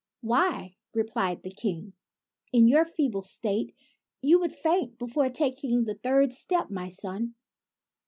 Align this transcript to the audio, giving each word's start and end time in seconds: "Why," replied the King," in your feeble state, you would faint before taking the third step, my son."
"Why," 0.21 0.77
replied 0.95 1.43
the 1.43 1.51
King," 1.51 1.93
in 2.51 2.67
your 2.67 2.85
feeble 2.85 3.21
state, 3.21 3.75
you 4.23 4.39
would 4.39 4.51
faint 4.51 4.97
before 4.97 5.29
taking 5.29 5.83
the 5.83 5.93
third 5.93 6.33
step, 6.33 6.71
my 6.71 6.87
son." 6.87 7.35